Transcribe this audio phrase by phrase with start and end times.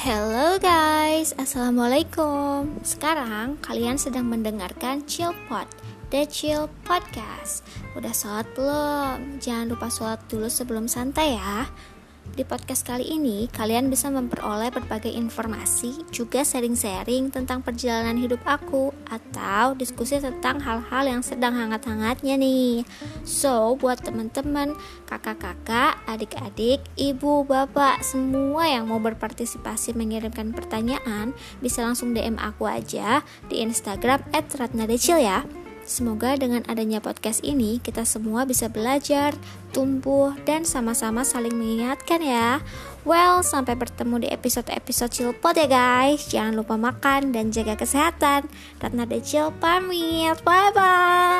[0.00, 2.80] Hello guys, Assalamualaikum.
[2.80, 5.68] Sekarang kalian sedang mendengarkan Chill Pod
[6.08, 7.60] The Chill Podcast.
[7.92, 9.44] Udah sholat belum?
[9.44, 11.68] Jangan lupa sholat dulu sebelum santai ya
[12.34, 18.94] di podcast kali ini, kalian bisa memperoleh berbagai informasi, juga sharing-sharing tentang perjalanan hidup aku,
[19.10, 22.86] atau diskusi tentang hal-hal yang sedang hangat-hangatnya nih.
[23.22, 24.74] So, buat teman-teman,
[25.10, 33.20] kakak-kakak, adik-adik, ibu, bapak, semua yang mau berpartisipasi mengirimkan pertanyaan, bisa langsung DM aku aja
[33.52, 35.44] di Instagram @ratnadecil ya.
[35.84, 39.34] Semoga dengan adanya podcast ini kita semua bisa belajar,
[39.74, 42.60] tumbuh, dan sama-sama saling mengingatkan ya.
[43.02, 46.28] Well, sampai bertemu di episode-episode Chillpot ya guys.
[46.28, 48.44] Jangan lupa makan dan jaga kesehatan.
[48.78, 50.36] Ratna Decil pamit.
[50.44, 51.39] Bye-bye.